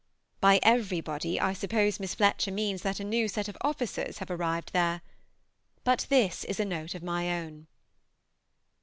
[0.39, 4.73] By everybody, I suppose Miss Fletcher means that a new set of officers have arrived
[4.73, 5.01] there.
[5.83, 7.67] But this is a note of my own.